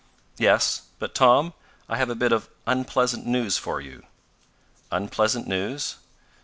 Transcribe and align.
"Yes. 0.39 0.81
But, 0.97 1.13
Tom, 1.13 1.53
I 1.87 1.97
have 1.97 2.09
a 2.09 2.15
bit 2.15 2.31
of 2.31 2.49
unpleasant 2.65 3.27
news 3.27 3.59
for 3.59 3.79
you." 3.79 4.01
"Unpleasant 4.91 5.45
news?" 5.47 5.97